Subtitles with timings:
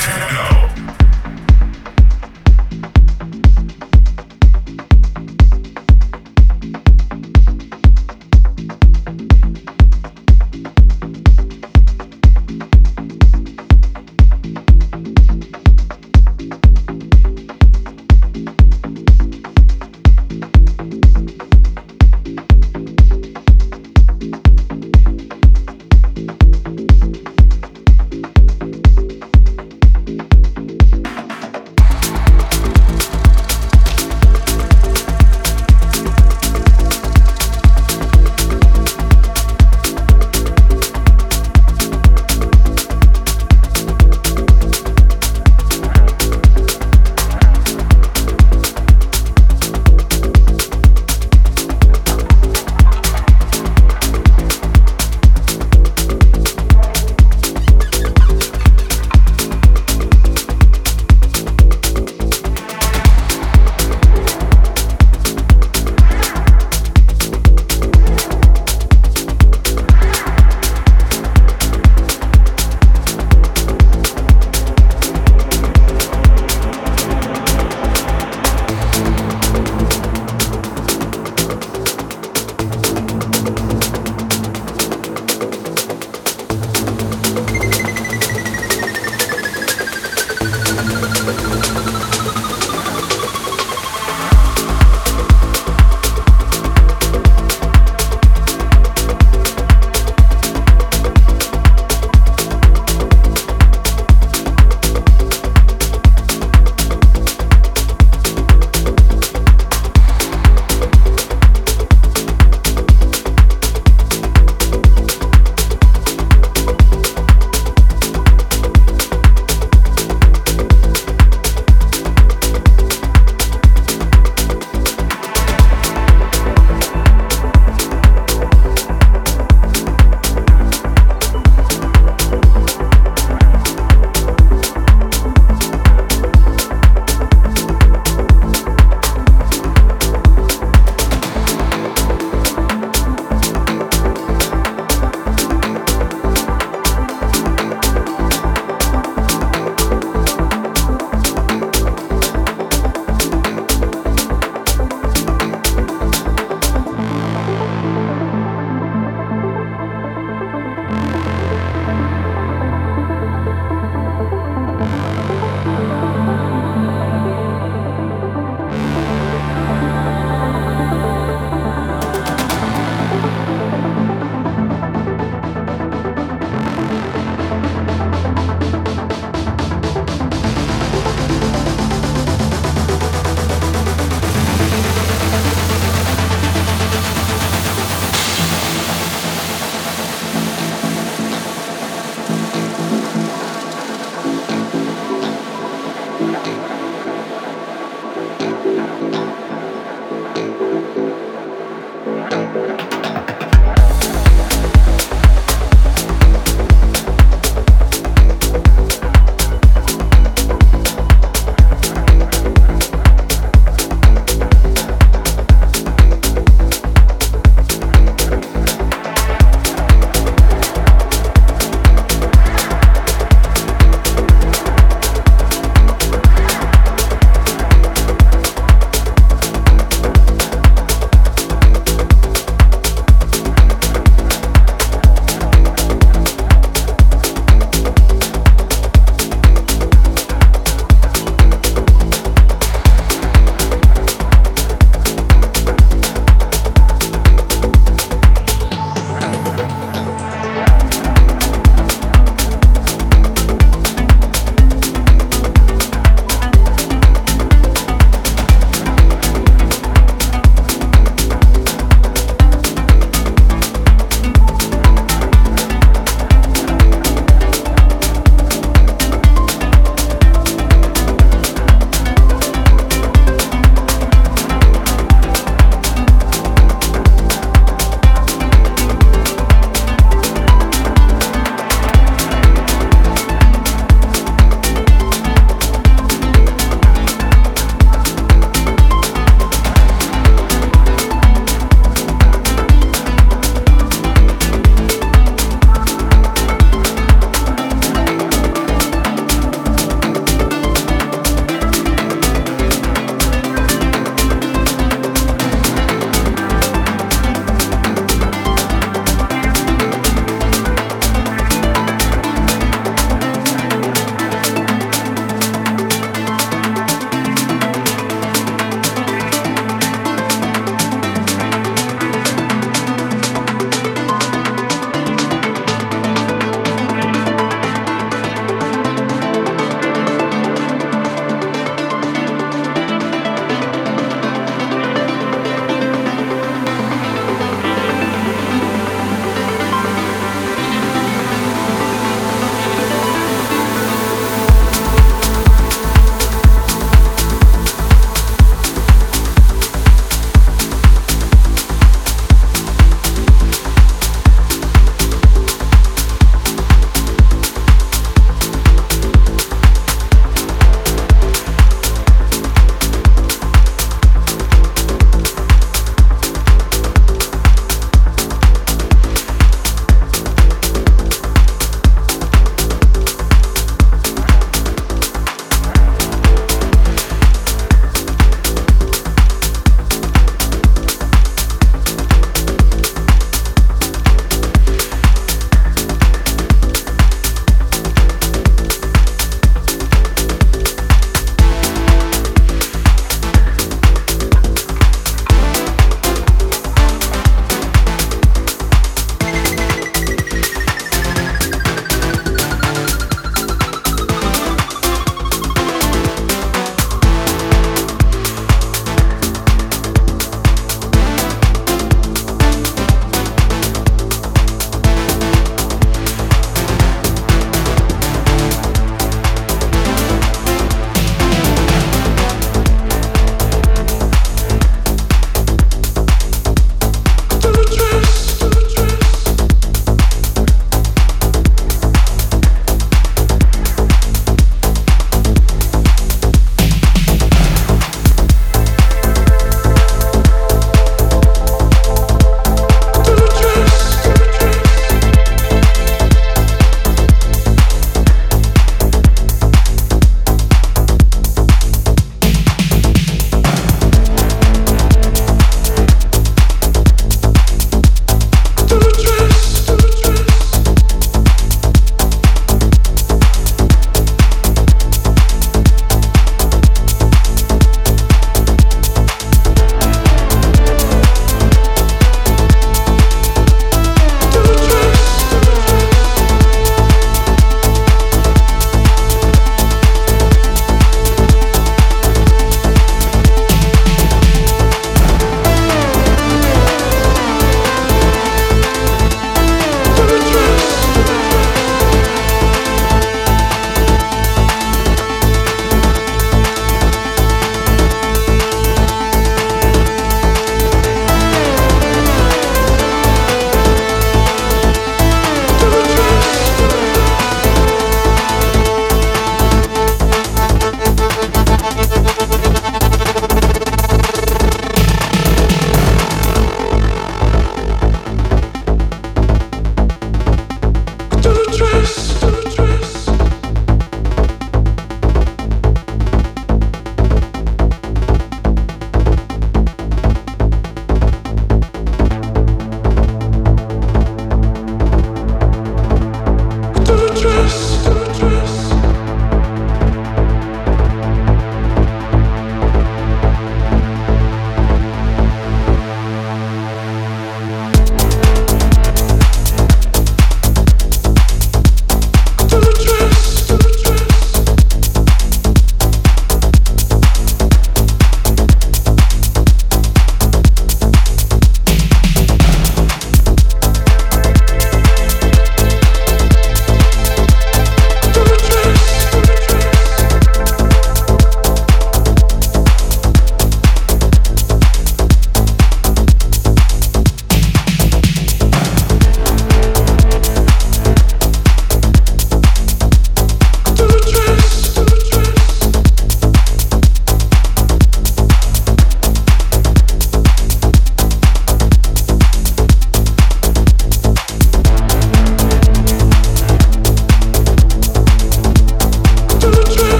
[0.00, 0.69] techno.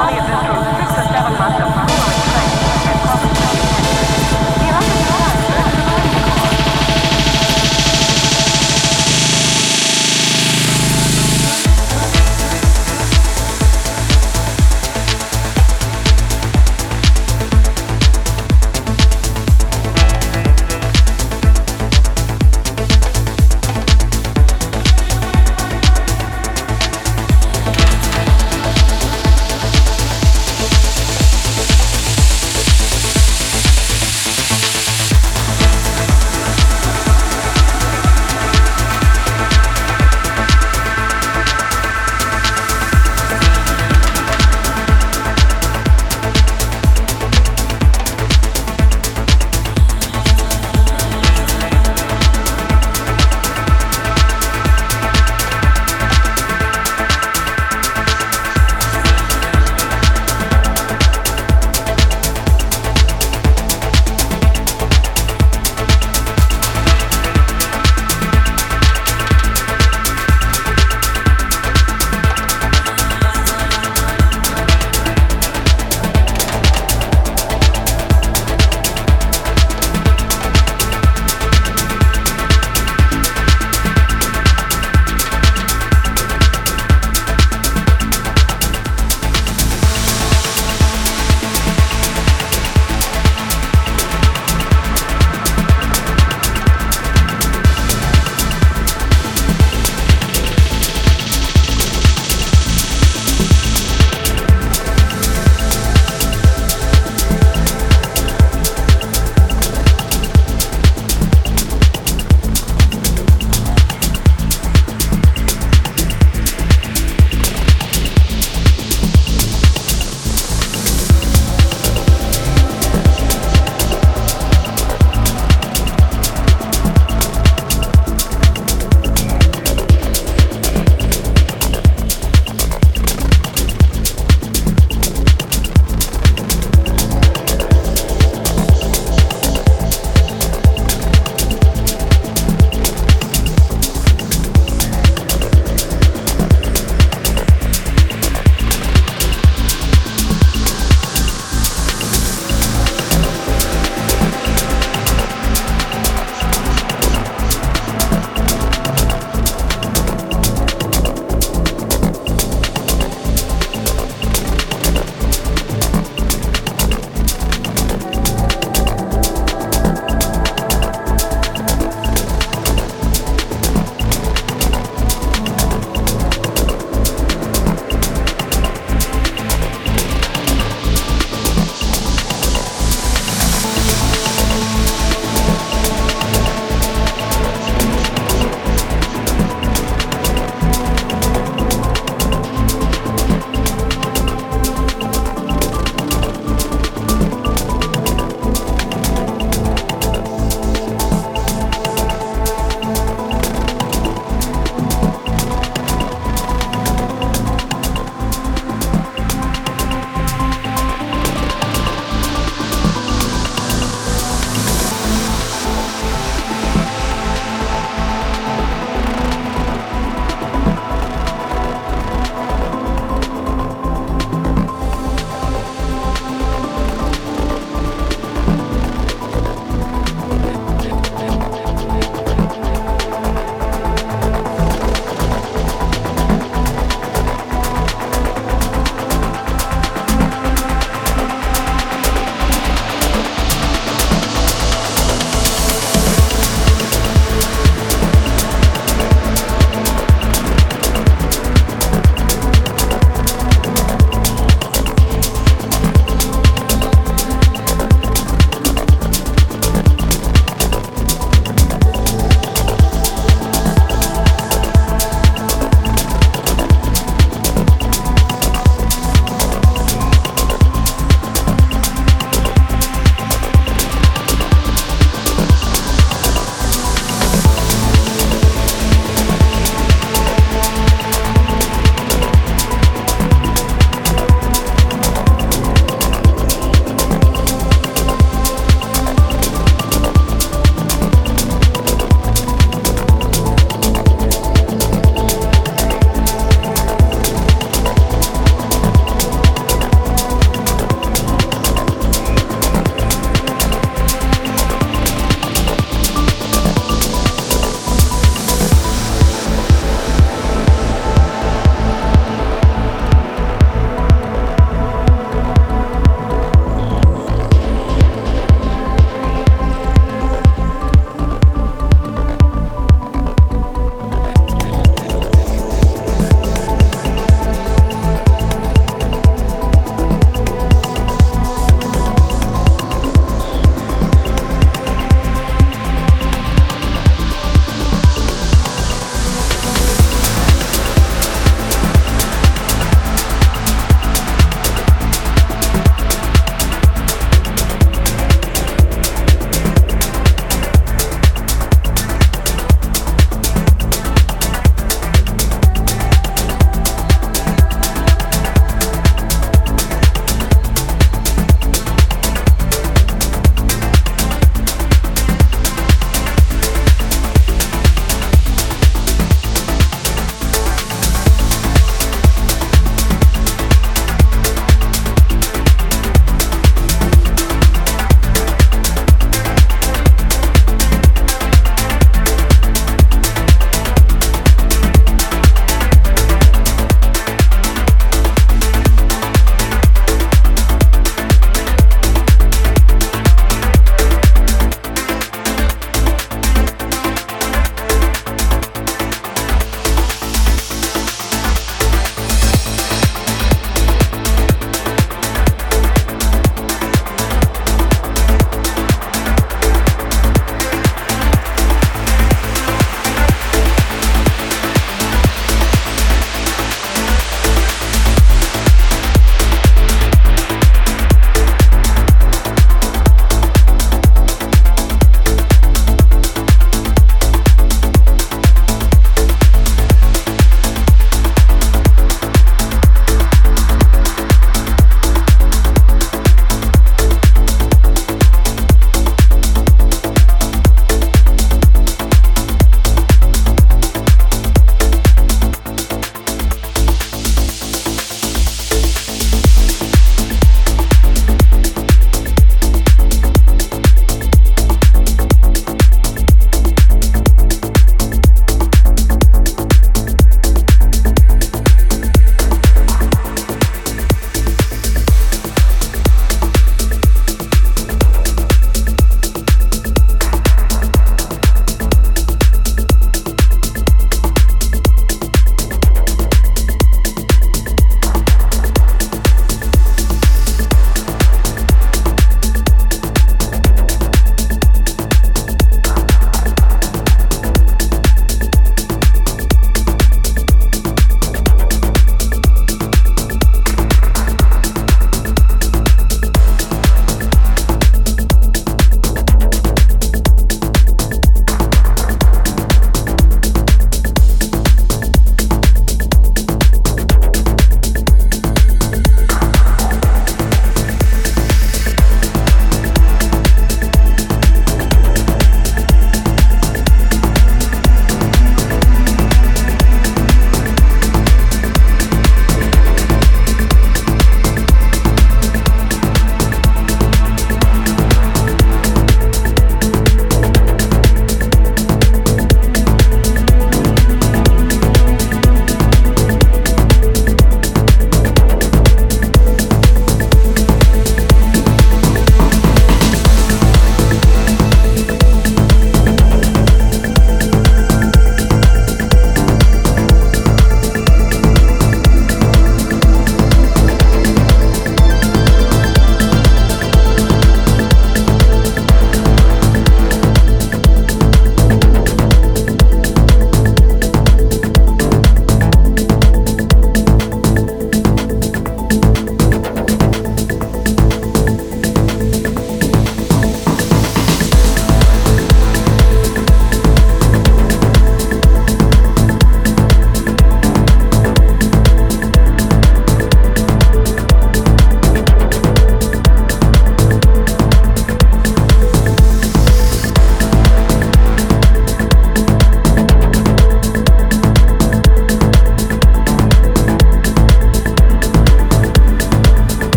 [0.00, 1.69] Italian metro 6 and 7 master